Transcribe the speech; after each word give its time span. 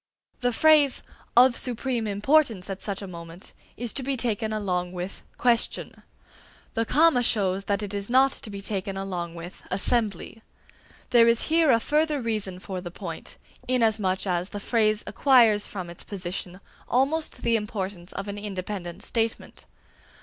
The 0.39 0.51
phrase 0.51 1.03
"of 1.37 1.55
supreme 1.55 2.07
importance 2.07 2.71
at 2.71 2.81
such 2.81 3.03
a 3.03 3.07
moment" 3.07 3.53
is 3.77 3.93
to 3.93 4.01
be 4.01 4.17
taken 4.17 4.51
along 4.51 4.93
with 4.93 5.21
"question"; 5.37 6.01
the 6.73 6.85
comma 6.85 7.21
shows 7.21 7.65
that 7.65 7.83
it 7.83 7.93
is 7.93 8.09
not 8.09 8.31
to 8.31 8.49
be 8.49 8.63
taken 8.63 8.97
along 8.97 9.35
with 9.35 9.61
"assembly." 9.69 10.41
There 11.11 11.27
is 11.27 11.49
here 11.53 11.69
a 11.69 11.79
further 11.79 12.19
reason 12.19 12.57
for 12.57 12.81
the 12.81 12.89
point, 12.89 13.37
inasmuch 13.67 14.25
as 14.25 14.49
the 14.49 14.59
phrase 14.59 15.03
acquires 15.05 15.67
from 15.67 15.87
its 15.87 16.03
position 16.03 16.61
almost 16.89 17.43
the 17.43 17.55
importance 17.55 18.11
of 18.11 18.27
an 18.27 18.39
independent 18.39 19.03
statement. 19.03 19.67